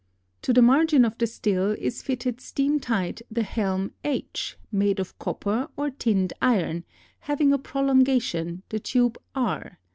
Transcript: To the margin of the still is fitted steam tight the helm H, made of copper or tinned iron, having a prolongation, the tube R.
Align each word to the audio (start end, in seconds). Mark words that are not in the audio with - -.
To 0.41 0.51
the 0.51 0.63
margin 0.63 1.05
of 1.05 1.15
the 1.19 1.27
still 1.27 1.73
is 1.73 2.01
fitted 2.01 2.41
steam 2.41 2.79
tight 2.79 3.21
the 3.29 3.43
helm 3.43 3.91
H, 4.03 4.57
made 4.71 4.99
of 4.99 5.19
copper 5.19 5.69
or 5.77 5.91
tinned 5.91 6.33
iron, 6.41 6.85
having 7.19 7.53
a 7.53 7.59
prolongation, 7.59 8.63
the 8.69 8.79
tube 8.79 9.19
R. 9.35 9.77